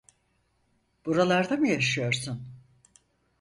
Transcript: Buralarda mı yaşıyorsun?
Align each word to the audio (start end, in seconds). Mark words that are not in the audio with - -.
Buralarda 1.05 1.57
mı 1.57 1.67
yaşıyorsun? 1.69 2.47